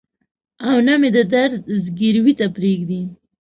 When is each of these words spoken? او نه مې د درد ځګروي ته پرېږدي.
او 0.67 0.77
نه 0.87 0.95
مې 0.99 1.09
د 1.17 1.19
درد 1.33 1.61
ځګروي 1.83 2.33
ته 2.39 2.45
پرېږدي. 2.55 3.01